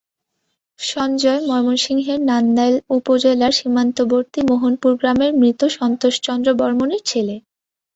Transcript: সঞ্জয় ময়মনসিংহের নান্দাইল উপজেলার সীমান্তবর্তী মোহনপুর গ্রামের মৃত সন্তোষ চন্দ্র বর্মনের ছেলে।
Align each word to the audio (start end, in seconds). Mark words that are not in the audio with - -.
সঞ্জয় 0.79 1.41
ময়মনসিংহের 1.47 2.19
নান্দাইল 2.29 2.75
উপজেলার 2.97 3.53
সীমান্তবর্তী 3.59 4.39
মোহনপুর 4.49 4.91
গ্রামের 4.99 5.31
মৃত 5.41 5.61
সন্তোষ 5.77 6.13
চন্দ্র 6.25 6.49
বর্মনের 6.59 7.01
ছেলে। 7.05 7.35